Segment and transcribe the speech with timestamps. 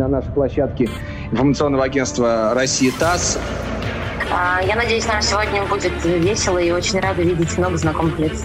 [0.00, 0.88] на нашей площадке
[1.30, 3.38] информационного агентства «Россия ТАСС».
[4.32, 8.44] А, я надеюсь, нам сегодня будет весело и очень рада видеть много знакомых лиц.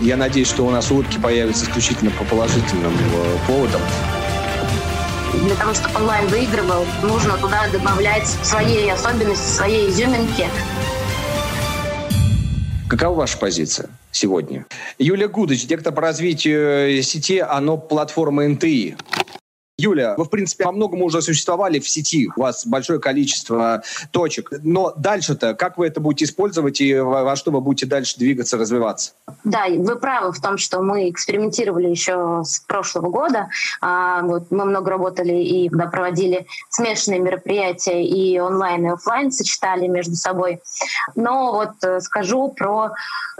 [0.00, 3.80] Я надеюсь, что у нас улыбки появятся исключительно по положительным э, поводам.
[5.44, 10.46] Для того, чтобы онлайн выигрывал, нужно туда добавлять свои особенности, свои изюминки.
[12.88, 14.66] Какова ваша позиция сегодня?
[14.98, 18.96] Юлия Гудыч, директор по развитию сети ОНО платформы НТИ.
[19.78, 24.50] Юля, вы, в принципе, во многом уже существовали в сети, у вас большое количество точек,
[24.62, 29.12] но дальше-то, как вы это будете использовать и во что вы будете дальше двигаться, развиваться?
[29.44, 33.48] Да, вы правы в том, что мы экспериментировали еще с прошлого года.
[33.80, 40.60] А, мы много работали и проводили смешанные мероприятия и онлайн, и офлайн сочетали между собой.
[41.14, 42.90] Но вот э, скажу про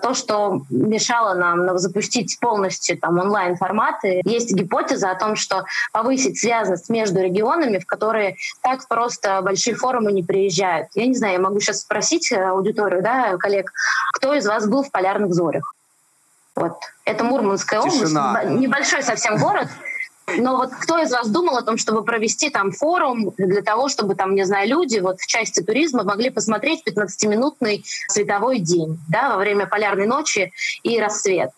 [0.01, 4.23] то, что мешало нам запустить полностью там онлайн форматы.
[4.25, 9.75] Есть гипотеза о том, что повысить повысить связность между регионами, в которые так просто большие
[9.75, 10.89] форумы не приезжают.
[10.95, 13.73] Я не знаю, я могу сейчас спросить э, аудиторию, да, коллег,
[14.15, 15.75] кто из вас был в полярных зорях?
[16.55, 16.75] Вот.
[17.05, 18.31] Это Мурманская Тишина.
[18.31, 19.69] область, небольшой совсем город.
[20.37, 24.15] Но вот кто из вас думал о том, чтобы провести там форум для того, чтобы
[24.15, 29.37] там, не знаю, люди вот в части туризма могли посмотреть 15-минутный световой день да, во
[29.39, 30.53] время полярной ночи
[30.85, 31.53] и рассвета?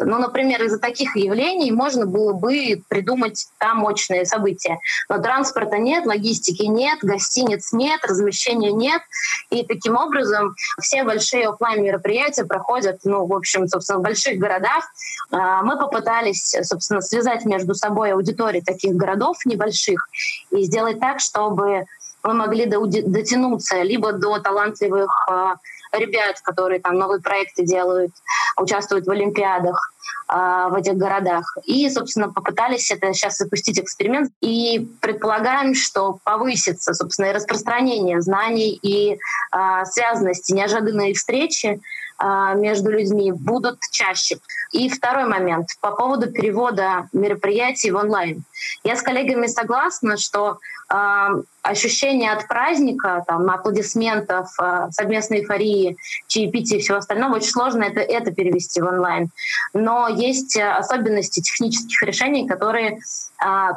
[0.00, 4.78] Ну, например, из-за таких явлений можно было бы придумать там мощные события.
[5.08, 9.02] Но транспорта нет, логистики нет, гостиниц нет, размещения нет.
[9.50, 14.84] И таким образом все большие офлайн мероприятия проходят, ну, в общем, собственно, в больших городах.
[15.30, 20.08] А, мы попытались, собственно, связать между собой аудитории таких городов небольших
[20.50, 21.84] и сделать так, чтобы
[22.22, 25.56] мы могли дотянуться либо до талантливых а,
[25.92, 28.12] ребят, которые там новые проекты делают,
[28.58, 29.93] участвуют в олимпиадах
[30.26, 31.56] в этих городах.
[31.64, 34.30] И, собственно, попытались это сейчас запустить эксперимент.
[34.40, 41.80] И предполагаем, что повысится, собственно, и распространение знаний, и э, связанности, неожиданные встречи
[42.18, 44.38] э, между людьми будут чаще.
[44.72, 48.44] И второй момент по поводу перевода мероприятий в онлайн.
[48.82, 50.58] Я с коллегами согласна, что
[50.90, 51.28] э,
[51.62, 58.00] ощущение от праздника, там, аплодисментов, э, совместной эйфории, чаепития и всего остального, очень сложно это,
[58.00, 59.30] это перевести в онлайн.
[59.72, 62.98] Но есть особенности технических решений, которые
[63.44, 63.70] э,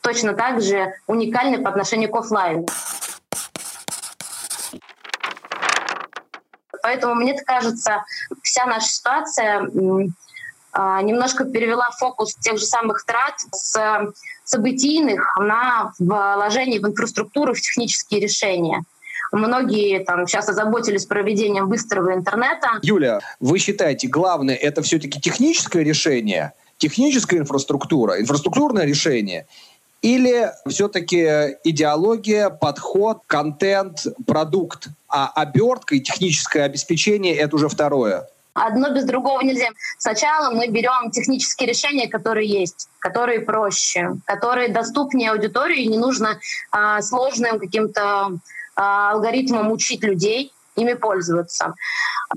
[0.00, 2.66] точно так же уникальны по отношению к офлайну.
[6.82, 8.04] Поэтому мне кажется,
[8.42, 9.66] вся наша ситуация
[10.72, 14.12] а, немножко перевела фокус тех же самых трат с
[14.44, 18.82] событийных на вложение в инфраструктуру, в технические решения.
[19.34, 22.78] Многие там сейчас озаботились проведением быстрого интернета.
[22.82, 29.46] Юля, вы считаете, главное это все-таки техническое решение, техническая инфраструктура, инфраструктурное решение,
[30.02, 38.28] или все-таки идеология, подход, контент, продукт, а обертка и техническое обеспечение это уже второе?
[38.52, 39.70] Одно без другого нельзя.
[39.98, 46.38] Сначала мы берем технические решения, которые есть, которые проще, которые доступнее аудитории, не нужно
[46.70, 48.38] а, сложным каким-то
[48.76, 51.74] а, алгоритмом учить людей ими пользоваться.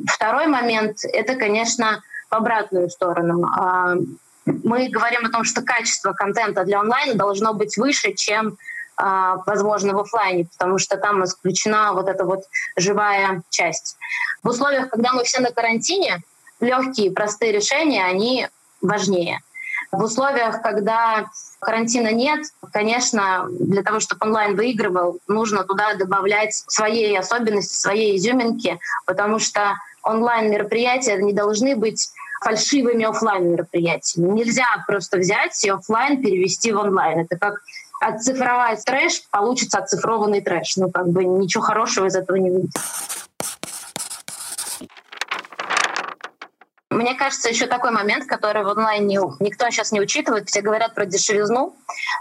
[0.07, 3.47] Второй момент— это, конечно, в обратную сторону.
[3.47, 3.95] А,
[4.45, 8.57] мы говорим о том, что качество контента для онлайна должно быть выше, чем
[8.95, 13.97] а, возможно, в офлайне, потому что там исключена вот эта вот живая часть.
[14.43, 16.21] В условиях, когда мы все на карантине,
[16.59, 18.47] легкие, простые решения, они
[18.81, 19.41] важнее.
[19.91, 21.25] В условиях, когда
[21.59, 28.79] карантина нет, конечно, для того, чтобы онлайн выигрывал, нужно туда добавлять свои особенности, свои изюминки,
[29.05, 32.09] потому что онлайн-мероприятия не должны быть
[32.41, 34.31] фальшивыми офлайн мероприятиями.
[34.31, 37.19] Нельзя просто взять и офлайн перевести в онлайн.
[37.19, 37.61] Это как
[37.99, 40.77] оцифровать трэш, получится оцифрованный трэш.
[40.77, 42.71] Ну, как бы ничего хорошего из этого не выйдет.
[47.07, 50.49] Мне кажется, еще такой момент, который в онлайне никто сейчас не учитывает.
[50.49, 51.73] Все говорят про дешевизну,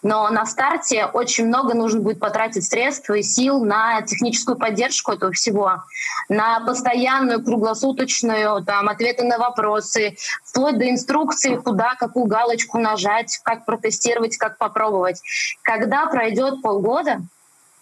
[0.05, 5.33] но на старте очень много нужно будет потратить средств и сил на техническую поддержку этого
[5.33, 5.83] всего,
[6.29, 13.65] на постоянную круглосуточную там, ответы на вопросы, вплоть до инструкции, куда какую галочку нажать, как
[13.65, 15.21] протестировать, как попробовать.
[15.63, 17.23] Когда пройдет полгода,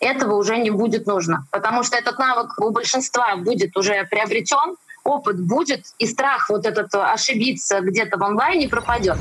[0.01, 5.41] этого уже не будет нужно, потому что этот навык у большинства будет уже приобретен, опыт
[5.41, 9.19] будет, и страх вот этот ошибиться где-то в онлайне пропадет.